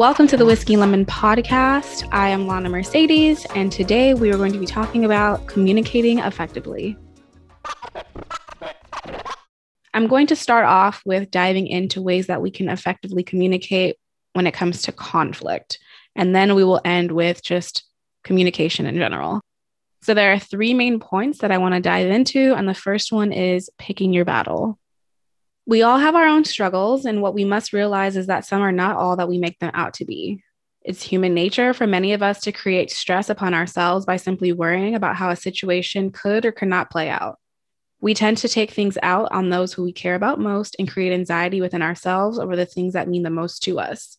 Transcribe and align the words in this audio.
Welcome 0.00 0.28
to 0.28 0.38
the 0.38 0.46
Whiskey 0.46 0.78
Lemon 0.78 1.04
podcast. 1.04 2.08
I 2.10 2.30
am 2.30 2.46
Lana 2.46 2.70
Mercedez, 2.70 3.44
and 3.54 3.70
today 3.70 4.14
we 4.14 4.32
are 4.32 4.38
going 4.38 4.54
to 4.54 4.58
be 4.58 4.64
talking 4.64 5.04
about 5.04 5.46
communicating 5.46 6.20
effectively. 6.20 6.96
I'm 9.92 10.06
going 10.06 10.26
to 10.28 10.36
start 10.36 10.64
off 10.64 11.02
with 11.04 11.30
diving 11.30 11.66
into 11.66 12.00
ways 12.00 12.28
that 12.28 12.40
we 12.40 12.50
can 12.50 12.70
effectively 12.70 13.22
communicate 13.22 13.96
when 14.32 14.46
it 14.46 14.54
comes 14.54 14.80
to 14.84 14.92
conflict. 14.92 15.78
And 16.16 16.34
then 16.34 16.54
we 16.54 16.64
will 16.64 16.80
end 16.82 17.12
with 17.12 17.42
just 17.42 17.84
communication 18.24 18.86
in 18.86 18.94
general. 18.94 19.42
So, 20.00 20.14
there 20.14 20.32
are 20.32 20.38
three 20.38 20.72
main 20.72 20.98
points 20.98 21.40
that 21.40 21.52
I 21.52 21.58
want 21.58 21.74
to 21.74 21.80
dive 21.80 22.08
into. 22.08 22.54
And 22.54 22.66
the 22.66 22.72
first 22.72 23.12
one 23.12 23.34
is 23.34 23.68
picking 23.76 24.14
your 24.14 24.24
battle. 24.24 24.78
We 25.70 25.82
all 25.82 25.98
have 25.98 26.16
our 26.16 26.26
own 26.26 26.44
struggles, 26.44 27.04
and 27.04 27.22
what 27.22 27.32
we 27.32 27.44
must 27.44 27.72
realize 27.72 28.16
is 28.16 28.26
that 28.26 28.44
some 28.44 28.60
are 28.60 28.72
not 28.72 28.96
all 28.96 29.14
that 29.14 29.28
we 29.28 29.38
make 29.38 29.56
them 29.60 29.70
out 29.72 29.94
to 29.94 30.04
be. 30.04 30.42
It's 30.82 31.00
human 31.00 31.32
nature 31.32 31.72
for 31.72 31.86
many 31.86 32.12
of 32.12 32.24
us 32.24 32.40
to 32.40 32.50
create 32.50 32.90
stress 32.90 33.30
upon 33.30 33.54
ourselves 33.54 34.04
by 34.04 34.16
simply 34.16 34.50
worrying 34.50 34.96
about 34.96 35.14
how 35.14 35.30
a 35.30 35.36
situation 35.36 36.10
could 36.10 36.44
or 36.44 36.50
could 36.50 36.66
not 36.66 36.90
play 36.90 37.08
out. 37.08 37.38
We 38.00 38.14
tend 38.14 38.38
to 38.38 38.48
take 38.48 38.72
things 38.72 38.98
out 39.00 39.30
on 39.30 39.50
those 39.50 39.72
who 39.72 39.84
we 39.84 39.92
care 39.92 40.16
about 40.16 40.40
most 40.40 40.74
and 40.80 40.90
create 40.90 41.12
anxiety 41.12 41.60
within 41.60 41.82
ourselves 41.82 42.40
over 42.40 42.56
the 42.56 42.66
things 42.66 42.94
that 42.94 43.06
mean 43.06 43.22
the 43.22 43.30
most 43.30 43.62
to 43.62 43.78
us. 43.78 44.18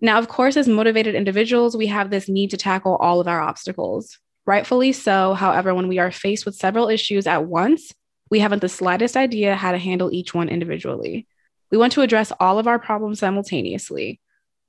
Now, 0.00 0.18
of 0.18 0.28
course, 0.28 0.56
as 0.56 0.66
motivated 0.66 1.14
individuals, 1.14 1.76
we 1.76 1.88
have 1.88 2.08
this 2.08 2.26
need 2.26 2.52
to 2.52 2.56
tackle 2.56 2.96
all 2.96 3.20
of 3.20 3.28
our 3.28 3.42
obstacles. 3.42 4.18
Rightfully 4.46 4.92
so. 4.92 5.34
However, 5.34 5.74
when 5.74 5.88
we 5.88 5.98
are 5.98 6.10
faced 6.10 6.46
with 6.46 6.54
several 6.54 6.88
issues 6.88 7.26
at 7.26 7.44
once, 7.44 7.92
we 8.30 8.40
haven't 8.40 8.60
the 8.60 8.68
slightest 8.68 9.16
idea 9.16 9.56
how 9.56 9.72
to 9.72 9.78
handle 9.78 10.12
each 10.12 10.34
one 10.34 10.48
individually. 10.48 11.26
We 11.70 11.78
want 11.78 11.92
to 11.94 12.02
address 12.02 12.32
all 12.40 12.58
of 12.58 12.66
our 12.66 12.78
problems 12.78 13.20
simultaneously. 13.20 14.20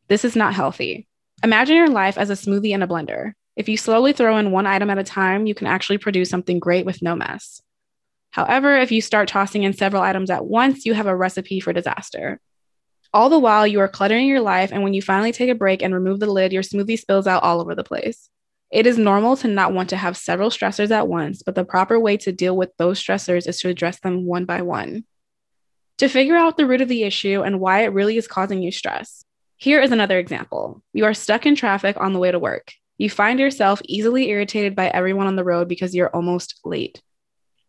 This 0.08 0.26
is 0.26 0.36
not 0.36 0.54
healthy. 0.54 1.08
Imagine 1.44 1.78
your 1.78 1.90
life 1.90 2.18
as 2.18 2.30
a 2.30 2.34
smoothie 2.34 2.72
in 2.72 2.84
a 2.84 2.88
blender. 2.88 3.34
If 3.56 3.70
you 3.70 3.78
slowly 3.78 4.14
throw 4.14 4.38
in 4.38 4.52
one 4.52 4.66
item 4.66 4.90
at 4.90 4.98
a 4.98 5.04
time, 5.04 5.46
you 5.46 5.54
can 5.54 5.68
actually 5.68 5.98
produce 5.98 6.30
something 6.30 6.60
great 6.60 6.86
with 6.86 7.02
no 7.02 7.16
mess. 7.16 7.62
However, 8.32 8.78
if 8.78 8.92
you 8.92 9.02
start 9.02 9.28
tossing 9.28 9.64
in 9.64 9.74
several 9.74 10.02
items 10.02 10.30
at 10.30 10.46
once, 10.46 10.86
you 10.86 10.94
have 10.94 11.08
a 11.08 11.16
recipe 11.16 11.60
for 11.60 11.74
disaster. 11.74 12.40
All 13.12 13.30
the 13.30 13.40
while, 13.40 13.66
you 13.66 13.80
are 13.80 13.88
cluttering 13.88 14.28
your 14.28 14.40
life, 14.40 14.72
and 14.72 14.84
when 14.84 14.94
you 14.94 15.02
finally 15.02 15.32
take 15.32 15.50
a 15.50 15.56
break 15.56 15.82
and 15.82 15.94
remove 15.94 16.20
the 16.20 16.32
lid, 16.32 16.54
your 16.54 16.62
smoothie 16.62 17.00
spills 17.00 17.26
out 17.26 17.44
all 17.44 17.60
over 17.60 17.74
the 17.74 17.84
place. 17.84 18.30
It 18.72 18.86
is 18.86 18.98
normal 18.98 19.36
to 19.38 19.48
not 19.48 19.74
want 19.74 19.90
to 19.90 19.98
have 19.98 20.16
several 20.16 20.50
stressors 20.50 20.92
at 20.92 21.08
once, 21.08 21.42
but 21.42 21.56
the 21.56 21.66
proper 21.66 22.00
way 22.00 22.18
to 22.18 22.32
deal 22.32 22.56
with 22.56 22.76
those 22.78 23.02
stressors 23.02 23.48
is 23.48 23.60
to 23.62 23.70
address 23.70 24.00
them 24.00 24.26
one 24.26 24.46
by 24.46 24.62
one. 24.62 25.06
To 25.98 26.08
figure 26.08 26.36
out 26.36 26.56
the 26.56 26.68
root 26.68 26.82
of 26.82 26.88
the 26.88 27.04
issue 27.04 27.42
and 27.42 27.60
why 27.60 27.84
it 27.84 27.94
really 27.94 28.18
is 28.18 28.28
causing 28.28 28.62
you 28.62 28.72
stress, 28.72 29.26
here 29.58 29.82
is 29.82 29.92
another 29.92 30.20
example. 30.20 30.82
You 30.94 31.06
are 31.06 31.14
stuck 31.14 31.46
in 31.46 31.56
traffic 31.56 31.98
on 32.00 32.14
the 32.14 32.20
way 32.20 32.32
to 32.32 32.40
work. 32.40 32.72
You 32.98 33.10
find 33.10 33.40
yourself 33.40 33.82
easily 33.86 34.30
irritated 34.30 34.76
by 34.76 34.88
everyone 34.88 35.28
on 35.28 35.36
the 35.36 35.44
road 35.44 35.68
because 35.68 35.96
you're 35.96 36.16
almost 36.16 36.60
late. 36.64 37.02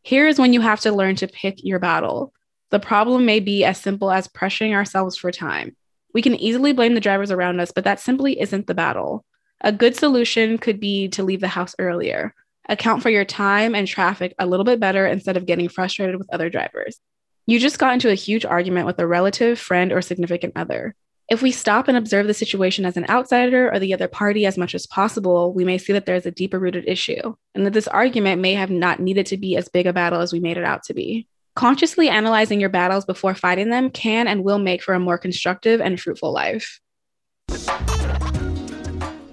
Here 0.03 0.29
is 0.29 0.39
when 0.39 0.53
you 0.53 0.61
have 0.61 0.81
to 0.81 0.93
learn 0.93 1.17
to 1.17 1.29
pick 1.29 1.65
your 1.65 1.79
battle. 1.79 2.33
The 2.71 2.79
problem 2.79 3.27
may 3.27 3.41
be 3.41 3.65
as 3.65 3.79
simple 3.79 4.11
as 4.11 4.29
pressuring 4.29 4.75
ourselves 4.75 5.17
for 5.17 5.33
time. 5.33 5.77
We 6.15 6.23
can 6.23 6.37
easily 6.37 6.73
blame 6.73 6.95
the 6.95 7.01
drivers 7.01 7.31
around 7.31 7.59
us, 7.61 7.73
but 7.73 7.85
that 7.85 8.01
simply 8.01 8.41
isn't 8.41 8.67
the 8.67 8.75
battle. 8.75 9.25
A 9.63 9.73
good 9.73 9.95
solution 9.95 10.57
could 10.57 10.81
be 10.81 11.09
to 11.09 11.23
leave 11.23 11.41
the 11.41 11.49
house 11.49 11.75
earlier. 11.79 12.35
Account 12.69 13.03
for 13.03 13.11
your 13.11 13.25
time 13.25 13.75
and 13.75 13.87
traffic 13.87 14.35
a 14.39 14.47
little 14.47 14.65
bit 14.65 14.81
better 14.81 15.07
instead 15.07 15.37
of 15.37 15.47
getting 15.47 15.69
frustrated 15.69 16.17
with 16.17 16.33
other 16.33 16.49
drivers. 16.49 16.99
You 17.47 17.59
just 17.59 17.79
got 17.79 17.95
into 17.95 18.11
a 18.11 18.15
huge 18.15 18.45
argument 18.45 18.87
with 18.87 18.99
a 18.99 19.07
relative, 19.07 19.59
friend, 19.59 19.93
or 19.93 20.01
significant 20.01 20.53
other. 20.57 20.95
If 21.29 21.43
we 21.43 21.53
stop 21.53 21.89
and 21.89 21.97
observe 21.97 22.27
the 22.27 22.35
situation 22.35 22.85
as 22.85 22.97
an 22.97 23.09
outsider 23.09 23.73
or 23.73 23.79
the 23.79 23.95
other 23.95 24.09
party 24.09 24.47
as 24.47 24.59
much 24.59 24.75
as 24.75 24.87
possible, 24.87 25.53
we 25.53 25.65
may 25.65 25.79
see 25.79 25.93
that 25.93 26.07
there's 26.07 26.27
a 26.27 26.31
deeper 26.31 26.59
rooted 26.59 26.89
issue 26.89 27.35
and 27.55 27.67
that 27.67 27.73
this 27.73 27.87
argument 27.87 28.41
may 28.41 28.55
have 28.55 28.71
not 28.71 28.99
needed 28.99 29.27
to 29.27 29.37
be 29.37 29.57
as 29.57 29.69
big 29.69 29.87
a 29.87 29.93
battle 29.93 30.21
as 30.21 30.33
we 30.33 30.41
made 30.41 30.57
it 30.57 30.65
out 30.65 30.83
to 30.85 30.95
be. 30.95 31.29
Consciously 31.55 32.09
analyzing 32.09 32.61
your 32.61 32.69
battles 32.69 33.05
before 33.05 33.35
fighting 33.35 33.71
them 33.71 33.91
can 33.91 34.27
and 34.27 34.43
will 34.43 34.59
make 34.59 34.83
for 34.83 34.95
a 34.95 35.01
more 35.01 35.19
constructive 35.19 35.81
and 35.81 36.01
fruitful 36.01 36.33
life. 36.33 36.81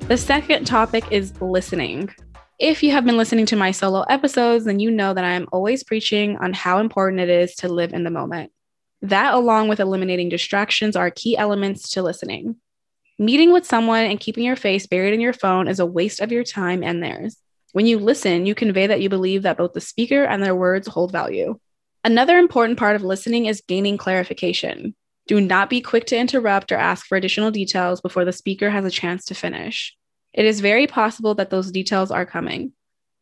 The 0.07 0.16
second 0.16 0.63
topic 0.63 1.03
is 1.12 1.34
listening. 1.41 2.09
If 2.59 2.81
you 2.81 2.91
have 2.91 3.03
been 3.03 3.18
listening 3.18 3.45
to 3.47 3.57
my 3.57 3.72
solo 3.72 4.03
episodes, 4.03 4.63
then 4.63 4.79
you 4.79 4.90
know 4.90 5.13
that 5.13 5.25
I 5.25 5.34
am 5.34 5.50
always 5.51 5.84
preaching 5.84 6.38
on 6.38 6.53
how 6.53 6.79
important 6.79 7.19
it 7.19 7.28
is 7.28 7.56
to 7.56 7.68
live 7.68 7.91
in 7.91 8.06
the 8.06 8.09
moment. 8.09 8.53
That, 9.01 9.34
along 9.34 9.68
with 9.68 9.81
eliminating 9.81 10.29
distractions, 10.29 10.95
are 10.95 11.12
key 11.12 11.35
elements 11.35 11.90
to 11.90 12.01
listening. 12.01 12.56
Meeting 13.19 13.51
with 13.51 13.66
someone 13.66 14.06
and 14.06 14.18
keeping 14.18 14.45
your 14.45 14.56
face 14.56 14.88
buried 14.88 15.13
in 15.13 15.19
your 15.19 15.34
phone 15.34 15.68
is 15.68 15.81
a 15.81 15.85
waste 15.85 16.22
of 16.22 16.31
your 16.31 16.45
time 16.45 16.84
and 16.84 17.03
theirs. 17.03 17.35
When 17.74 17.85
you 17.85 18.00
listen, 18.00 18.45
you 18.45 18.56
convey 18.56 18.88
that 18.88 19.01
you 19.01 19.09
believe 19.09 19.44
that 19.44 19.57
both 19.57 19.74
the 19.74 19.81
speaker 19.81 20.24
and 20.24 20.41
their 20.41 20.56
words 20.56 20.88
hold 20.88 21.12
value. 21.12 21.59
Another 22.06 22.38
important 22.38 22.79
part 22.79 22.95
of 22.95 23.03
listening 23.03 23.47
is 23.47 23.62
gaining 23.68 23.97
clarification. 23.97 24.95
Do 25.28 25.42
not 25.42 25.70
be 25.70 25.82
quick 25.82 26.06
to 26.08 26.18
interrupt 26.18 26.72
or 26.72 26.78
ask 26.78 27.06
for 27.06 27.18
additional 27.18 27.52
details 27.52 28.00
before 28.00 28.24
the 28.24 28.32
speaker 28.32 28.70
has 28.70 28.86
a 28.86 28.92
chance 28.92 29.26
to 29.26 29.36
finish. 29.36 29.96
It 30.34 30.46
is 30.46 30.62
very 30.62 30.88
possible 30.88 31.36
that 31.36 31.50
those 31.50 31.72
details 31.72 32.12
are 32.12 32.26
coming. 32.26 32.72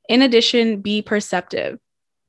In 0.08 0.22
addition, 0.22 0.82
be 0.82 1.02
perceptive. 1.02 1.80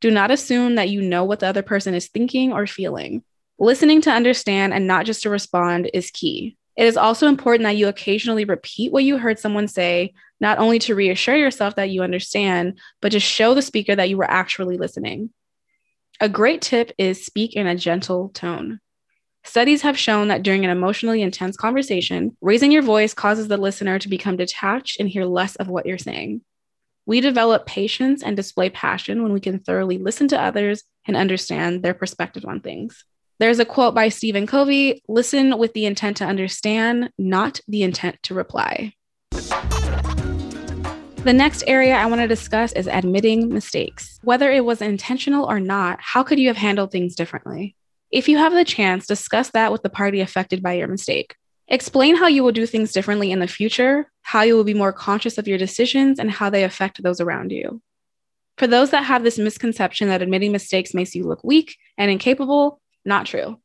Do 0.01 0.11
not 0.11 0.31
assume 0.31 0.77
that 0.77 0.89
you 0.89 1.03
know 1.03 1.25
what 1.25 1.41
the 1.41 1.47
other 1.47 1.63
person 1.63 1.93
is 1.95 2.09
thinking 2.09 2.53
or 2.53 2.67
feeling. 2.67 3.23
Listening 3.59 4.01
to 4.03 4.11
understand 4.11 4.73
and 4.73 4.87
not 4.87 5.07
just 5.07 5.23
to 5.23 5.31
respond 5.31 5.91
is 5.93 6.11
key. 6.11 6.57
It 6.77 6.87
is 6.87 6.97
also 6.97 7.27
important 7.27 7.65
that 7.65 7.77
you 7.77 7.89
occasionally 7.89 8.45
repeat 8.45 8.93
what 8.93 9.05
you 9.05 9.17
heard 9.19 9.39
someone 9.39 9.67
say, 9.67 10.13
not 10.41 10.59
only 10.59 10.79
to 10.81 10.95
reassure 10.95 11.37
yourself 11.37 11.77
that 11.77 11.91
you 11.91 12.03
understand, 12.03 12.79
but 13.01 13.13
to 13.13 13.21
show 13.21 13.55
the 13.55 13.63
speaker 13.63 13.97
that 13.97 14.11
you 14.11 14.19
were 14.19 14.31
actually 14.31 14.77
listening. 14.77 15.31
A 16.21 16.29
great 16.29 16.63
tip 16.63 16.93
is 16.99 17.25
speak 17.25 17.55
in 17.55 17.67
a 17.67 17.77
gentle 17.77 18.29
tone. 18.31 18.81
Studies 19.47 19.83
have 19.83 19.97
shown 19.97 20.29
that 20.29 20.43
during 20.43 20.65
an 20.65 20.71
emotionally 20.71 21.23
intense 21.23 21.57
conversation, 21.57 22.37
raising 22.41 22.73
your 22.73 22.83
voice 22.83 23.15
causes 23.15 23.47
the 23.47 23.57
listener 23.57 23.99
to 23.99 24.09
become 24.09 24.37
detached 24.37 24.99
and 24.99 25.09
hear 25.09 25.25
less 25.25 25.55
of 25.57 25.69
what 25.69 25.87
you're 25.87 25.99
saying. 25.99 26.43
We 27.07 27.21
develop 27.21 27.65
patience 27.65 28.25
and 28.25 28.37
display 28.37 28.71
passion 28.71 29.23
when 29.23 29.33
we 29.33 29.41
can 29.41 29.61
thoroughly 29.61 29.99
listen 29.99 30.27
to 30.29 30.43
others 30.43 30.83
and 31.07 31.17
understand 31.17 31.83
their 31.83 31.95
perspective 31.95 32.45
on 32.45 32.61
things. 32.61 33.05
There's 33.39 33.61
a 33.61 33.65
quote 33.65 33.95
by 33.95 34.09
Stephen 34.09 34.49
Covey 34.49 35.03
listen 35.09 35.57
with 35.57 35.73
the 35.75 35.87
intent 35.87 36.17
to 36.19 36.25
understand, 36.25 37.11
not 37.17 37.61
the 37.69 37.85
intent 37.85 38.19
to 38.25 38.35
reply. 38.35 38.95
The 39.31 41.33
next 41.33 41.63
area 41.69 41.95
I 41.95 42.07
want 42.07 42.21
to 42.21 42.29
discuss 42.29 42.73
is 42.73 42.89
admitting 42.89 43.53
mistakes. 43.53 44.19
Whether 44.25 44.51
it 44.51 44.65
was 44.65 44.83
intentional 44.83 45.45
or 45.45 45.61
not, 45.61 46.01
how 46.01 46.25
could 46.25 46.41
you 46.41 46.49
have 46.49 46.57
handled 46.57 46.91
things 46.91 47.15
differently? 47.15 47.77
If 48.11 48.29
you 48.29 48.39
have 48.39 48.53
the 48.53 48.65
chance, 48.65 49.07
discuss 49.07 49.51
that 49.51 49.73
with 49.73 49.83
the 49.83 49.91
party 49.91 50.21
affected 50.21 50.63
by 50.63 50.75
your 50.75 50.89
mistake. 50.89 51.35
Explain 51.69 52.17
how 52.17 52.29
you 52.29 52.45
will 52.45 52.53
do 52.53 52.65
things 52.65 52.93
differently 52.93 53.33
in 53.33 53.41
the 53.41 53.49
future, 53.49 54.11
how 54.23 54.43
you 54.43 54.55
will 54.55 54.65
be 54.65 54.75
more 54.75 54.93
conscious 54.93 55.39
of 55.39 55.49
your 55.49 55.59
decisions, 55.59 56.21
and 56.21 56.31
how 56.31 56.49
they 56.49 56.63
affect 56.63 57.03
those 57.03 57.21
around 57.21 57.51
you. 57.51 57.83
For 58.59 58.67
those 58.67 58.91
that 58.91 59.05
have 59.05 59.25
this 59.25 59.39
misconception 59.39 60.09
that 60.09 60.23
admitting 60.23 60.53
mistakes 60.53 60.95
makes 60.95 61.15
you 61.15 61.25
look 61.25 61.43
weak 61.43 61.77
and 61.99 62.11
incapable, 62.11 62.81
not 63.05 63.27
true. 63.27 63.61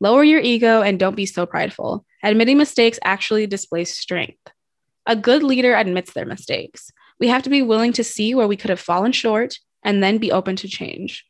Lower 0.00 0.22
your 0.22 0.40
ego 0.40 0.80
and 0.82 0.98
don't 0.98 1.16
be 1.16 1.26
so 1.26 1.44
prideful. 1.44 2.04
Admitting 2.22 2.56
mistakes 2.56 2.98
actually 3.04 3.46
displays 3.46 3.96
strength. 3.96 4.38
A 5.06 5.16
good 5.16 5.42
leader 5.42 5.74
admits 5.74 6.12
their 6.12 6.24
mistakes. 6.24 6.90
We 7.20 7.28
have 7.28 7.42
to 7.42 7.50
be 7.50 7.62
willing 7.62 7.92
to 7.94 8.04
see 8.04 8.34
where 8.34 8.48
we 8.48 8.56
could 8.56 8.70
have 8.70 8.80
fallen 8.80 9.12
short 9.12 9.58
and 9.82 10.02
then 10.02 10.18
be 10.18 10.32
open 10.32 10.56
to 10.56 10.68
change. 10.68 11.24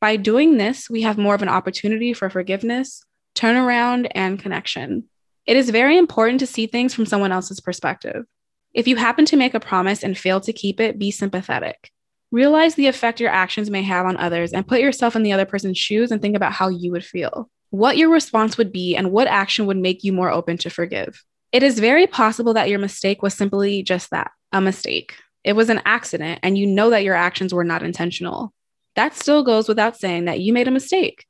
By 0.00 0.16
doing 0.16 0.56
this, 0.56 0.88
we 0.88 1.02
have 1.02 1.18
more 1.18 1.34
of 1.34 1.42
an 1.42 1.48
opportunity 1.48 2.14
for 2.14 2.30
forgiveness, 2.30 3.04
turnaround, 3.34 4.10
and 4.14 4.38
connection. 4.38 5.04
It 5.44 5.58
is 5.58 5.68
very 5.68 5.98
important 5.98 6.40
to 6.40 6.46
see 6.46 6.66
things 6.66 6.94
from 6.94 7.04
someone 7.04 7.32
else's 7.32 7.60
perspective. 7.60 8.24
If 8.72 8.88
you 8.88 8.96
happen 8.96 9.26
to 9.26 9.36
make 9.36 9.52
a 9.52 9.60
promise 9.60 10.02
and 10.02 10.16
fail 10.16 10.40
to 10.40 10.54
keep 10.54 10.80
it, 10.80 10.98
be 10.98 11.10
sympathetic. 11.10 11.90
Realize 12.30 12.76
the 12.76 12.86
effect 12.86 13.20
your 13.20 13.30
actions 13.30 13.68
may 13.68 13.82
have 13.82 14.06
on 14.06 14.16
others 14.16 14.52
and 14.52 14.66
put 14.66 14.80
yourself 14.80 15.16
in 15.16 15.22
the 15.22 15.32
other 15.32 15.44
person's 15.44 15.76
shoes 15.76 16.10
and 16.10 16.22
think 16.22 16.36
about 16.36 16.52
how 16.52 16.68
you 16.68 16.92
would 16.92 17.04
feel, 17.04 17.50
what 17.68 17.98
your 17.98 18.08
response 18.08 18.56
would 18.56 18.72
be, 18.72 18.96
and 18.96 19.10
what 19.10 19.26
action 19.26 19.66
would 19.66 19.76
make 19.76 20.02
you 20.02 20.12
more 20.12 20.30
open 20.30 20.56
to 20.58 20.70
forgive. 20.70 21.24
It 21.52 21.62
is 21.62 21.78
very 21.78 22.06
possible 22.06 22.54
that 22.54 22.70
your 22.70 22.78
mistake 22.78 23.22
was 23.22 23.34
simply 23.34 23.82
just 23.82 24.10
that 24.10 24.30
a 24.52 24.60
mistake. 24.60 25.16
It 25.42 25.54
was 25.54 25.68
an 25.68 25.82
accident, 25.84 26.40
and 26.42 26.56
you 26.56 26.66
know 26.66 26.90
that 26.90 27.02
your 27.02 27.16
actions 27.16 27.52
were 27.52 27.64
not 27.64 27.82
intentional. 27.82 28.54
That 29.00 29.16
still 29.16 29.42
goes 29.42 29.66
without 29.66 29.96
saying 29.96 30.26
that 30.26 30.40
you 30.40 30.52
made 30.52 30.68
a 30.68 30.70
mistake. 30.70 31.24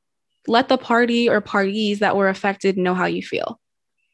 Let 0.48 0.68
the 0.68 0.76
party 0.76 1.28
or 1.28 1.40
parties 1.40 2.00
that 2.00 2.16
were 2.16 2.28
affected 2.28 2.76
know 2.76 2.94
how 2.94 3.06
you 3.06 3.22
feel. 3.22 3.60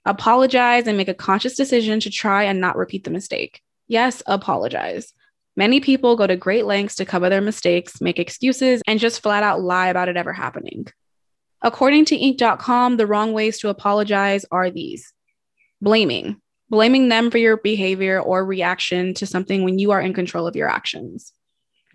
Apologize 0.04 0.86
and 0.86 0.98
make 0.98 1.08
a 1.08 1.14
conscious 1.14 1.56
decision 1.56 1.98
to 2.00 2.10
try 2.10 2.42
and 2.42 2.60
not 2.60 2.76
repeat 2.76 3.04
the 3.04 3.10
mistake. 3.10 3.62
Yes, 3.88 4.22
apologize. 4.26 5.14
Many 5.56 5.80
people 5.80 6.16
go 6.16 6.26
to 6.26 6.36
great 6.36 6.66
lengths 6.66 6.96
to 6.96 7.06
cover 7.06 7.30
their 7.30 7.40
mistakes, 7.40 7.98
make 8.02 8.18
excuses, 8.18 8.82
and 8.86 9.00
just 9.00 9.22
flat 9.22 9.42
out 9.42 9.62
lie 9.62 9.88
about 9.88 10.10
it 10.10 10.18
ever 10.18 10.34
happening. 10.34 10.88
According 11.62 12.04
to 12.06 12.18
Inc.com, 12.18 12.98
the 12.98 13.06
wrong 13.06 13.32
ways 13.32 13.58
to 13.60 13.70
apologize 13.70 14.44
are 14.50 14.68
these 14.68 15.14
Blaming, 15.80 16.42
blaming 16.68 17.08
them 17.08 17.30
for 17.30 17.38
your 17.38 17.56
behavior 17.56 18.20
or 18.20 18.44
reaction 18.44 19.14
to 19.14 19.24
something 19.24 19.64
when 19.64 19.78
you 19.78 19.92
are 19.92 20.00
in 20.02 20.12
control 20.12 20.46
of 20.46 20.56
your 20.56 20.68
actions. 20.68 21.32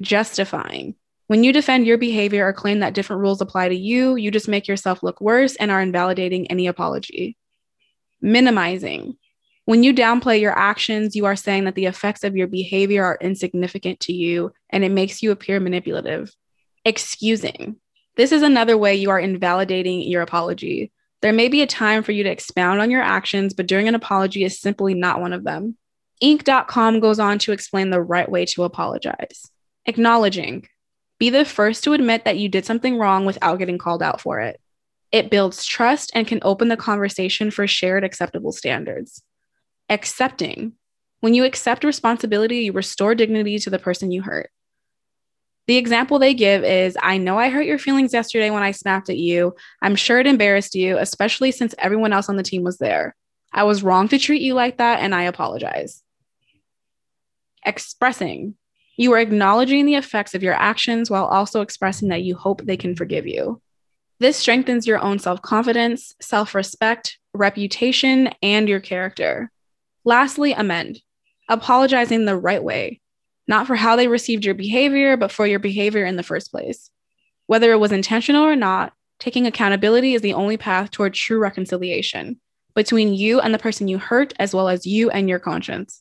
Justifying, 0.01 0.95
when 1.31 1.45
you 1.45 1.53
defend 1.53 1.87
your 1.87 1.97
behavior 1.97 2.45
or 2.45 2.51
claim 2.51 2.79
that 2.79 2.93
different 2.93 3.21
rules 3.21 3.39
apply 3.39 3.69
to 3.69 3.73
you, 3.73 4.17
you 4.17 4.31
just 4.31 4.49
make 4.49 4.67
yourself 4.67 5.01
look 5.01 5.21
worse 5.21 5.55
and 5.55 5.71
are 5.71 5.81
invalidating 5.81 6.45
any 6.51 6.67
apology. 6.67 7.37
Minimizing, 8.19 9.15
when 9.63 9.81
you 9.81 9.93
downplay 9.93 10.41
your 10.41 10.51
actions, 10.51 11.15
you 11.15 11.25
are 11.25 11.37
saying 11.37 11.63
that 11.63 11.75
the 11.75 11.85
effects 11.85 12.25
of 12.25 12.35
your 12.35 12.47
behavior 12.47 13.05
are 13.05 13.17
insignificant 13.21 14.01
to 14.01 14.11
you 14.11 14.51
and 14.71 14.83
it 14.83 14.91
makes 14.91 15.23
you 15.23 15.31
appear 15.31 15.61
manipulative. 15.61 16.35
Excusing. 16.83 17.77
This 18.17 18.33
is 18.33 18.41
another 18.41 18.77
way 18.77 18.95
you 18.95 19.09
are 19.09 19.17
invalidating 19.17 20.01
your 20.01 20.23
apology. 20.23 20.91
There 21.21 21.31
may 21.31 21.47
be 21.47 21.61
a 21.61 21.65
time 21.65 22.03
for 22.03 22.11
you 22.11 22.23
to 22.23 22.29
expound 22.29 22.81
on 22.81 22.91
your 22.91 23.03
actions, 23.03 23.53
but 23.53 23.67
during 23.67 23.87
an 23.87 23.95
apology 23.95 24.43
is 24.43 24.59
simply 24.59 24.95
not 24.95 25.21
one 25.21 25.31
of 25.31 25.45
them. 25.45 25.77
Inc.com 26.21 26.99
goes 26.99 27.19
on 27.19 27.39
to 27.39 27.53
explain 27.53 27.89
the 27.89 28.01
right 28.01 28.29
way 28.29 28.43
to 28.47 28.65
apologize. 28.65 29.49
Acknowledging. 29.85 30.67
Be 31.21 31.29
the 31.29 31.45
first 31.45 31.83
to 31.83 31.93
admit 31.93 32.25
that 32.25 32.39
you 32.39 32.49
did 32.49 32.65
something 32.65 32.97
wrong 32.97 33.25
without 33.25 33.59
getting 33.59 33.77
called 33.77 34.01
out 34.01 34.19
for 34.19 34.39
it. 34.39 34.59
It 35.11 35.29
builds 35.29 35.63
trust 35.63 36.09
and 36.15 36.25
can 36.25 36.39
open 36.41 36.67
the 36.67 36.75
conversation 36.75 37.51
for 37.51 37.67
shared 37.67 38.03
acceptable 38.03 38.51
standards 38.51 39.21
accepting. 39.87 40.73
When 41.19 41.35
you 41.35 41.43
accept 41.43 41.83
responsibility, 41.83 42.61
you 42.61 42.71
restore 42.71 43.13
dignity 43.13 43.59
to 43.59 43.69
the 43.69 43.77
person 43.77 44.11
you 44.11 44.23
hurt. 44.23 44.49
The 45.67 45.77
example 45.77 46.17
they 46.17 46.33
give 46.33 46.63
is 46.63 46.97
I 46.99 47.19
know 47.19 47.37
I 47.37 47.49
hurt 47.49 47.67
your 47.67 47.77
feelings 47.77 48.13
yesterday 48.13 48.49
when 48.49 48.63
I 48.63 48.71
snapped 48.71 49.11
at 49.11 49.19
you. 49.19 49.53
I'm 49.79 49.95
sure 49.95 50.19
it 50.19 50.25
embarrassed 50.25 50.73
you, 50.73 50.97
especially 50.97 51.51
since 51.51 51.75
everyone 51.77 52.13
else 52.13 52.29
on 52.29 52.35
the 52.35 52.41
team 52.41 52.63
was 52.63 52.79
there. 52.79 53.15
I 53.53 53.65
was 53.65 53.83
wrong 53.83 54.07
to 54.07 54.17
treat 54.17 54.41
you 54.41 54.55
like 54.55 54.77
that, 54.77 55.01
and 55.01 55.13
I 55.13 55.25
apologize. 55.25 56.01
Expressing. 57.63 58.55
You 58.97 59.13
are 59.13 59.19
acknowledging 59.19 59.85
the 59.85 59.95
effects 59.95 60.35
of 60.35 60.43
your 60.43 60.53
actions 60.53 61.09
while 61.09 61.25
also 61.25 61.61
expressing 61.61 62.09
that 62.09 62.23
you 62.23 62.35
hope 62.35 62.61
they 62.63 62.77
can 62.77 62.95
forgive 62.95 63.25
you. 63.25 63.61
This 64.19 64.37
strengthens 64.37 64.85
your 64.85 64.99
own 64.99 65.17
self 65.17 65.41
confidence, 65.41 66.13
self 66.21 66.53
respect, 66.53 67.17
reputation, 67.33 68.29
and 68.41 68.69
your 68.69 68.79
character. 68.79 69.51
Lastly, 70.05 70.53
amend, 70.53 71.01
apologizing 71.49 72.25
the 72.25 72.37
right 72.37 72.63
way, 72.63 73.01
not 73.47 73.67
for 73.67 73.75
how 73.75 73.95
they 73.95 74.07
received 74.07 74.45
your 74.45 74.55
behavior, 74.55 75.17
but 75.17 75.31
for 75.31 75.47
your 75.47 75.59
behavior 75.59 76.05
in 76.05 76.17
the 76.17 76.23
first 76.23 76.51
place. 76.51 76.91
Whether 77.47 77.71
it 77.71 77.79
was 77.79 77.91
intentional 77.91 78.45
or 78.45 78.55
not, 78.55 78.93
taking 79.19 79.47
accountability 79.47 80.13
is 80.13 80.21
the 80.21 80.33
only 80.33 80.57
path 80.57 80.91
toward 80.91 81.13
true 81.13 81.39
reconciliation 81.39 82.39
between 82.75 83.13
you 83.13 83.39
and 83.39 83.53
the 83.53 83.59
person 83.59 83.87
you 83.87 83.97
hurt, 83.97 84.33
as 84.39 84.53
well 84.53 84.69
as 84.69 84.85
you 84.85 85.09
and 85.09 85.27
your 85.27 85.39
conscience. 85.39 86.00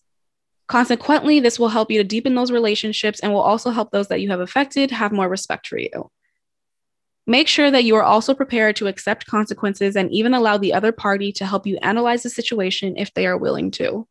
Consequently, 0.70 1.40
this 1.40 1.58
will 1.58 1.69
help 1.69 1.90
you 1.90 1.99
to 1.99 2.06
deepen 2.06 2.37
those 2.37 2.52
relationships 2.52 3.19
and 3.19 3.32
will 3.32 3.40
also 3.40 3.70
help 3.70 3.90
those 3.90 4.06
that 4.06 4.20
you 4.20 4.31
have 4.31 4.38
affected 4.38 4.93
have 4.93 5.11
more 5.11 5.28
respect 5.28 5.67
for 5.67 5.76
you. 5.76 6.12
Make 7.26 7.49
sure 7.49 7.72
that 7.72 7.82
you 7.82 7.96
are 7.96 8.05
also 8.05 8.34
prepared 8.34 8.76
to 8.76 8.87
accept 8.87 9.26
consequences 9.26 9.96
and 9.96 10.12
even 10.12 10.32
allow 10.32 10.58
the 10.58 10.72
other 10.72 10.93
party 10.93 11.32
to 11.32 11.44
help 11.44 11.67
you 11.67 11.76
analyze 11.82 12.22
the 12.22 12.31
situation 12.31 12.96
if 12.96 13.12
they 13.14 13.26
are 13.26 13.37
willing 13.37 13.72
to. 13.72 14.06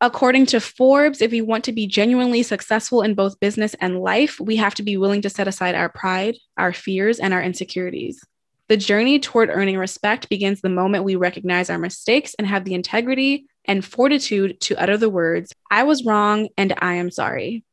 According 0.00 0.46
to 0.46 0.60
Forbes, 0.60 1.22
if 1.22 1.30
we 1.30 1.42
want 1.42 1.62
to 1.66 1.72
be 1.72 1.86
genuinely 1.86 2.42
successful 2.42 3.02
in 3.02 3.14
both 3.14 3.38
business 3.38 3.76
and 3.80 4.00
life, 4.00 4.40
we 4.40 4.56
have 4.56 4.74
to 4.74 4.82
be 4.82 4.96
willing 4.96 5.22
to 5.22 5.30
set 5.30 5.46
aside 5.46 5.76
our 5.76 5.88
pride, 5.88 6.36
our 6.56 6.72
fears, 6.72 7.20
and 7.20 7.32
our 7.32 7.40
insecurities. 7.40 8.20
The 8.68 8.76
journey 8.76 9.20
toward 9.20 9.50
earning 9.50 9.78
respect 9.78 10.28
begins 10.28 10.60
the 10.60 10.68
moment 10.68 11.04
we 11.04 11.14
recognize 11.14 11.70
our 11.70 11.78
mistakes 11.78 12.34
and 12.36 12.48
have 12.48 12.64
the 12.64 12.74
integrity 12.74 13.46
and 13.66 13.84
fortitude 13.84 14.60
to 14.60 14.80
utter 14.80 14.96
the 14.96 15.10
words, 15.10 15.52
I 15.70 15.82
was 15.82 16.04
wrong 16.04 16.48
and 16.56 16.74
I 16.78 16.94
am 16.94 17.10
sorry. 17.10 17.64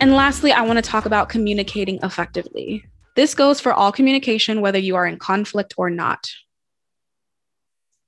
And 0.00 0.14
lastly, 0.14 0.52
I 0.52 0.62
want 0.62 0.76
to 0.76 0.82
talk 0.82 1.06
about 1.06 1.28
communicating 1.28 1.98
effectively. 2.02 2.84
This 3.16 3.34
goes 3.34 3.60
for 3.60 3.72
all 3.72 3.92
communication, 3.92 4.60
whether 4.60 4.78
you 4.78 4.96
are 4.96 5.06
in 5.06 5.18
conflict 5.18 5.74
or 5.76 5.90
not. 5.90 6.30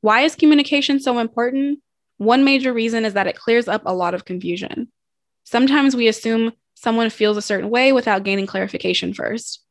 Why 0.01 0.21
is 0.21 0.37
communication 0.37 1.01
so 1.01 1.19
important? 1.19 1.81
One 2.19 2.45
major 2.45 2.73
reason 2.73 3.05
is 3.05 3.15
that 3.15 3.27
it 3.27 3.37
clears 3.37 3.69
up 3.69 3.83
a 3.87 3.95
lot 3.95 4.15
of 4.15 4.25
confusion. 4.25 4.93
Sometimes 5.45 5.97
we 5.97 6.09
assume 6.09 6.53
someone 6.75 7.11
feels 7.11 7.37
a 7.37 7.43
certain 7.43 7.71
way 7.71 7.93
without 7.93 8.23
gaining 8.23 8.47
clarification 8.47 9.15
first. 9.15 9.65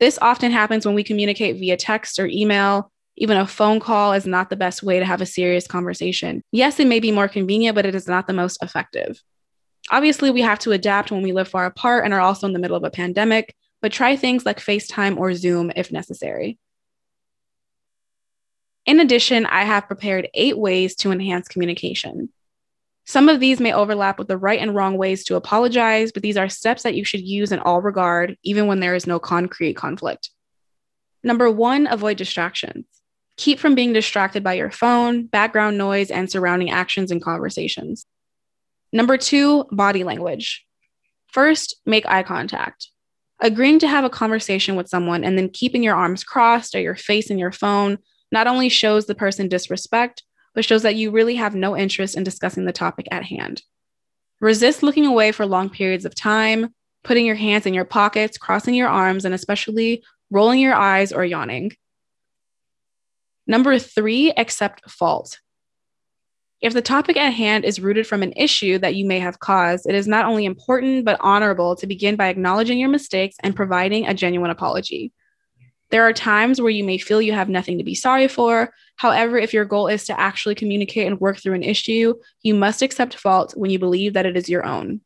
This 0.00 0.18
often 0.22 0.52
happens 0.52 0.86
when 0.86 0.94
we 0.94 1.04
communicate 1.04 1.56
via 1.56 1.76
text 1.76 2.18
or 2.18 2.26
email. 2.26 2.92
Even 3.16 3.36
a 3.36 3.46
phone 3.46 3.80
call 3.80 4.12
is 4.12 4.26
not 4.26 4.50
the 4.50 4.56
best 4.56 4.82
way 4.82 4.98
to 4.98 5.04
have 5.04 5.20
a 5.20 5.26
serious 5.26 5.66
conversation. 5.66 6.42
Yes, 6.50 6.80
it 6.80 6.86
may 6.86 7.00
be 7.00 7.12
more 7.12 7.28
convenient, 7.28 7.74
but 7.74 7.86
it 7.86 7.94
is 7.94 8.08
not 8.08 8.26
the 8.26 8.32
most 8.32 8.58
effective. 8.62 9.22
Obviously, 9.90 10.30
we 10.30 10.40
have 10.40 10.58
to 10.60 10.72
adapt 10.72 11.12
when 11.12 11.22
we 11.22 11.32
live 11.32 11.48
far 11.48 11.66
apart 11.66 12.04
and 12.04 12.14
are 12.14 12.20
also 12.20 12.46
in 12.46 12.52
the 12.52 12.58
middle 12.58 12.76
of 12.76 12.84
a 12.84 12.90
pandemic, 12.90 13.54
but 13.82 13.92
try 13.92 14.16
things 14.16 14.44
like 14.44 14.58
FaceTime 14.58 15.18
or 15.18 15.34
Zoom 15.34 15.70
if 15.76 15.92
necessary. 15.92 16.58
In 18.86 19.00
addition, 19.00 19.46
I 19.46 19.64
have 19.64 19.86
prepared 19.86 20.28
eight 20.34 20.58
ways 20.58 20.94
to 20.96 21.12
enhance 21.12 21.48
communication. 21.48 22.30
Some 23.06 23.28
of 23.28 23.38
these 23.38 23.60
may 23.60 23.72
overlap 23.72 24.18
with 24.18 24.28
the 24.28 24.38
right 24.38 24.58
and 24.58 24.74
wrong 24.74 24.96
ways 24.96 25.24
to 25.24 25.36
apologize, 25.36 26.10
but 26.12 26.22
these 26.22 26.38
are 26.38 26.48
steps 26.48 26.82
that 26.82 26.94
you 26.94 27.04
should 27.04 27.20
use 27.20 27.52
in 27.52 27.58
all 27.58 27.82
regard, 27.82 28.36
even 28.42 28.66
when 28.66 28.80
there 28.80 28.94
is 28.94 29.06
no 29.06 29.18
concrete 29.18 29.74
conflict. 29.74 30.30
Number 31.22 31.50
one, 31.50 31.86
avoid 31.86 32.16
distractions. 32.16 32.86
Keep 33.36 33.58
from 33.58 33.74
being 33.74 33.92
distracted 33.92 34.44
by 34.44 34.54
your 34.54 34.70
phone, 34.70 35.26
background 35.26 35.76
noise, 35.76 36.10
and 36.10 36.30
surrounding 36.30 36.70
actions 36.70 37.10
and 37.10 37.22
conversations. 37.22 38.06
Number 38.92 39.16
two, 39.16 39.64
body 39.72 40.04
language. 40.04 40.64
First, 41.28 41.76
make 41.84 42.06
eye 42.06 42.22
contact. 42.22 42.90
Agreeing 43.40 43.80
to 43.80 43.88
have 43.88 44.04
a 44.04 44.10
conversation 44.10 44.76
with 44.76 44.88
someone 44.88 45.24
and 45.24 45.36
then 45.36 45.48
keeping 45.48 45.82
your 45.82 45.96
arms 45.96 46.22
crossed 46.22 46.74
or 46.74 46.80
your 46.80 46.94
face 46.94 47.28
in 47.28 47.38
your 47.38 47.50
phone 47.50 47.98
not 48.30 48.46
only 48.46 48.68
shows 48.68 49.06
the 49.06 49.14
person 49.14 49.48
disrespect, 49.48 50.22
but 50.54 50.64
shows 50.64 50.82
that 50.82 50.94
you 50.94 51.10
really 51.10 51.34
have 51.34 51.54
no 51.54 51.76
interest 51.76 52.16
in 52.16 52.22
discussing 52.22 52.64
the 52.64 52.72
topic 52.72 53.08
at 53.10 53.24
hand. 53.24 53.62
Resist 54.40 54.82
looking 54.82 55.06
away 55.06 55.32
for 55.32 55.44
long 55.44 55.70
periods 55.70 56.04
of 56.04 56.14
time, 56.14 56.72
putting 57.02 57.26
your 57.26 57.34
hands 57.34 57.66
in 57.66 57.74
your 57.74 57.84
pockets, 57.84 58.38
crossing 58.38 58.74
your 58.74 58.88
arms, 58.88 59.24
and 59.24 59.34
especially 59.34 60.04
rolling 60.30 60.60
your 60.60 60.74
eyes 60.74 61.12
or 61.12 61.24
yawning. 61.24 61.72
Number 63.46 63.78
three, 63.78 64.32
accept 64.32 64.90
fault. 64.90 65.38
If 66.60 66.72
the 66.72 66.80
topic 66.80 67.18
at 67.18 67.34
hand 67.34 67.66
is 67.66 67.78
rooted 67.78 68.06
from 68.06 68.22
an 68.22 68.32
issue 68.36 68.78
that 68.78 68.94
you 68.94 69.04
may 69.04 69.18
have 69.18 69.38
caused, 69.38 69.86
it 69.86 69.94
is 69.94 70.08
not 70.08 70.24
only 70.24 70.46
important 70.46 71.04
but 71.04 71.18
honorable 71.20 71.76
to 71.76 71.86
begin 71.86 72.16
by 72.16 72.28
acknowledging 72.28 72.78
your 72.78 72.88
mistakes 72.88 73.36
and 73.40 73.54
providing 73.54 74.06
a 74.06 74.14
genuine 74.14 74.50
apology. 74.50 75.12
There 75.90 76.04
are 76.04 76.12
times 76.14 76.60
where 76.60 76.70
you 76.70 76.82
may 76.82 76.96
feel 76.96 77.20
you 77.20 77.34
have 77.34 77.50
nothing 77.50 77.76
to 77.78 77.84
be 77.84 77.94
sorry 77.94 78.28
for. 78.28 78.72
However, 78.96 79.36
if 79.36 79.52
your 79.52 79.66
goal 79.66 79.88
is 79.88 80.06
to 80.06 80.18
actually 80.18 80.54
communicate 80.54 81.06
and 81.06 81.20
work 81.20 81.38
through 81.38 81.54
an 81.54 81.62
issue, 81.62 82.14
you 82.42 82.54
must 82.54 82.80
accept 82.80 83.14
fault 83.14 83.52
when 83.56 83.70
you 83.70 83.78
believe 83.78 84.14
that 84.14 84.26
it 84.26 84.36
is 84.36 84.48
your 84.48 84.64
own. 84.64 85.02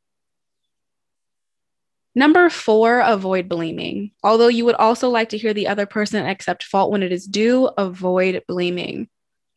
Number 2.15 2.51
four, 2.51 3.01
avoid 3.01 3.49
blaming. 3.49 4.13
Although 4.25 4.49
you 4.49 4.65
would 4.65 4.75
also 4.75 5.09
like 5.09 5.29
to 5.31 5.39
hear 5.39 5.55
the 5.55 5.69
other 5.69 5.87
person 5.87 6.27
accept 6.27 6.65
fault 6.65 6.91
when 6.91 7.03
it 7.03 7.13
is 7.13 7.27
due, 7.27 7.67
avoid 7.79 8.43
blaming. 8.49 9.09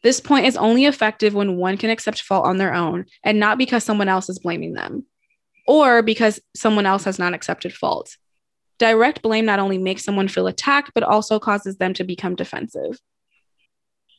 This 0.04 0.20
point 0.20 0.46
is 0.46 0.58
only 0.58 0.86
effective 0.86 1.34
when 1.34 1.58
one 1.58 1.78
can 1.78 1.90
accept 1.90 2.22
fault 2.22 2.46
on 2.46 2.58
their 2.58 2.74
own 2.74 3.06
and 3.24 3.40
not 3.40 3.58
because 3.58 3.84
someone 3.84 4.10
else 4.10 4.30
is 4.30 4.40
blaming 4.40 4.74
them 4.74 5.06
or 5.68 6.02
because 6.02 6.40
someone 6.56 6.86
else 6.86 7.04
has 7.04 7.20
not 7.20 7.34
accepted 7.34 7.74
fault. 7.74 8.18
Direct 8.80 9.22
blame 9.22 9.46
not 9.46 9.60
only 9.60 9.78
makes 9.78 10.04
someone 10.04 10.28
feel 10.28 10.48
attacked, 10.48 10.92
but 10.96 11.04
also 11.04 11.40
causes 11.40 11.78
them 11.78 11.94
to 11.94 12.04
become 12.04 12.36
defensive. 12.36 13.00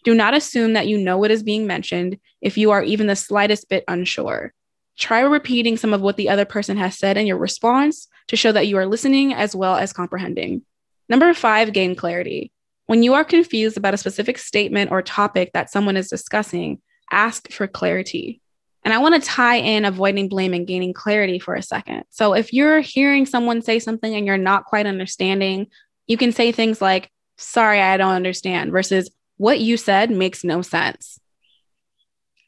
Do 0.05 0.15
not 0.15 0.35
assume 0.35 0.73
that 0.75 0.87
you 0.87 0.99
know 0.99 1.19
what 1.19 1.33
is 1.33 1.43
being 1.43 1.67
mentioned 1.67 2.19
if 2.41 2.57
you 2.57 2.71
are 2.71 2.83
even 2.83 3.09
the 3.09 3.17
slightest 3.17 3.69
bit 3.69 3.85
unsure. 3.89 4.53
Try 4.99 5.21
repeating 5.21 5.77
some 5.77 5.93
of 5.93 6.01
what 6.01 6.17
the 6.17 6.29
other 6.29 6.45
person 6.45 6.77
has 6.77 6.97
said 6.97 7.17
in 7.17 7.27
your 7.27 7.39
response 7.39 8.09
to 8.29 8.37
show 8.37 8.52
that 8.52 8.67
you 8.67 8.76
are 8.79 8.87
listening 8.87 9.35
as 9.35 9.55
well 9.55 9.76
as 9.76 9.93
comprehending. 9.93 10.62
Number 11.09 11.33
five, 11.35 11.73
gain 11.73 11.95
clarity. 11.95 12.52
When 12.87 13.02
you 13.02 13.14
are 13.14 13.25
confused 13.25 13.76
about 13.76 13.95
a 13.95 13.99
specific 13.99 14.38
statement 14.38 14.91
or 14.91 15.02
topic 15.02 15.52
that 15.55 15.71
someone 15.71 15.97
is 15.97 16.09
discussing, 16.09 16.81
ask 17.11 17.50
for 17.50 17.67
clarity. 17.67 18.41
And 18.85 18.93
I 18.93 18.99
want 18.99 19.14
to 19.14 19.29
tie 19.29 19.57
in 19.57 19.85
avoiding 19.85 20.29
blame 20.29 20.55
and 20.55 20.67
gaining 20.67 20.93
clarity 20.93 21.38
for 21.38 21.55
a 21.55 21.62
second. 21.62 22.05
So 22.11 22.35
if 22.35 22.52
you're 22.52 22.81
hearing 22.81 23.26
someone 23.26 23.62
say 23.62 23.79
something 23.79 24.14
and 24.14 24.26
you're 24.26 24.37
not 24.37 24.64
quite 24.64 24.87
understanding, 24.87 25.69
you 26.07 26.17
can 26.17 26.33
say 26.33 26.50
things 26.50 26.81
like, 26.83 27.11
sorry, 27.38 27.81
I 27.81 27.97
don't 27.97 28.14
understand, 28.14 28.73
versus 28.73 29.11
what 29.37 29.61
you 29.61 29.76
said 29.76 30.11
makes 30.11 30.43
no 30.45 30.62
sense. 30.62 31.19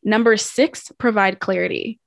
Number 0.02 0.36
six, 0.36 0.92
provide 0.98 1.38
clarity. 1.38 2.00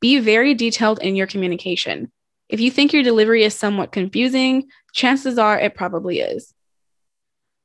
Be 0.00 0.20
very 0.20 0.54
detailed 0.54 1.00
in 1.00 1.16
your 1.16 1.26
communication. 1.26 2.12
If 2.48 2.60
you 2.60 2.70
think 2.70 2.92
your 2.92 3.02
delivery 3.02 3.44
is 3.44 3.54
somewhat 3.54 3.92
confusing, 3.92 4.68
chances 4.92 5.38
are 5.38 5.58
it 5.58 5.74
probably 5.74 6.20
is. 6.20 6.54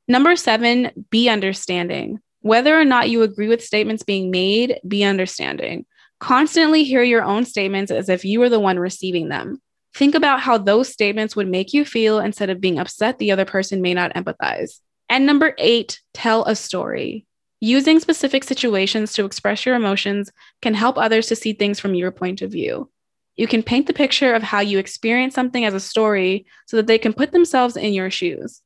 Number 0.06 0.36
seven, 0.36 1.06
be 1.10 1.28
understanding. 1.28 2.20
Whether 2.40 2.78
or 2.78 2.84
not 2.84 3.08
you 3.08 3.22
agree 3.22 3.48
with 3.48 3.64
statements 3.64 4.02
being 4.02 4.30
made, 4.30 4.78
be 4.86 5.02
understanding. 5.02 5.86
Constantly 6.20 6.84
hear 6.84 7.02
your 7.02 7.22
own 7.22 7.46
statements 7.46 7.90
as 7.90 8.10
if 8.10 8.24
you 8.24 8.40
were 8.40 8.50
the 8.50 8.60
one 8.60 8.78
receiving 8.78 9.30
them. 9.30 9.62
Think 9.94 10.14
about 10.14 10.40
how 10.40 10.58
those 10.58 10.88
statements 10.88 11.34
would 11.36 11.48
make 11.48 11.72
you 11.72 11.84
feel 11.84 12.18
instead 12.18 12.50
of 12.50 12.60
being 12.60 12.78
upset 12.78 13.18
the 13.18 13.30
other 13.32 13.44
person 13.44 13.80
may 13.80 13.94
not 13.94 14.12
empathize. 14.14 14.80
And 15.08 15.24
number 15.24 15.54
eight, 15.58 16.00
tell 16.12 16.44
a 16.44 16.54
story. 16.54 17.26
Using 17.60 18.00
specific 18.00 18.44
situations 18.44 19.14
to 19.14 19.24
express 19.24 19.64
your 19.64 19.74
emotions 19.74 20.30
can 20.60 20.74
help 20.74 20.98
others 20.98 21.28
to 21.28 21.36
see 21.36 21.54
things 21.54 21.80
from 21.80 21.94
your 21.94 22.10
point 22.10 22.42
of 22.42 22.50
view. 22.50 22.90
You 23.36 23.46
can 23.46 23.62
paint 23.62 23.86
the 23.86 23.92
picture 23.92 24.34
of 24.34 24.42
how 24.42 24.60
you 24.60 24.78
experience 24.78 25.34
something 25.34 25.64
as 25.64 25.74
a 25.74 25.80
story 25.80 26.46
so 26.66 26.76
that 26.76 26.86
they 26.86 26.98
can 26.98 27.12
put 27.12 27.32
themselves 27.32 27.76
in 27.76 27.92
your 27.92 28.10
shoes. 28.10 28.62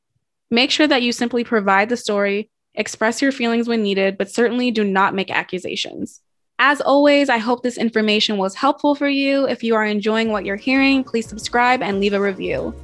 Make 0.50 0.70
sure 0.70 0.86
that 0.86 1.02
you 1.02 1.12
simply 1.12 1.44
provide 1.44 1.88
the 1.88 1.96
story 1.96 2.50
express 2.74 3.20
your 3.20 3.32
feelings 3.32 3.68
when 3.68 3.82
needed, 3.82 4.16
but 4.16 4.30
certainly 4.30 4.70
do 4.70 4.84
not 4.84 5.14
make 5.14 5.30
accusations. 5.30 6.20
As 6.60 6.80
always, 6.80 7.28
I 7.28 7.38
hope 7.38 7.62
this 7.62 7.76
information 7.76 8.36
was 8.36 8.54
helpful 8.54 8.94
for 8.94 9.08
you. 9.08 9.46
If 9.46 9.62
you 9.62 9.74
are 9.74 9.84
enjoying 9.84 10.30
what 10.30 10.44
you're 10.44 10.56
hearing, 10.56 11.04
please 11.04 11.28
subscribe 11.28 11.82
and 11.82 12.00
leave 12.00 12.14
a 12.14 12.20
review. 12.20 12.74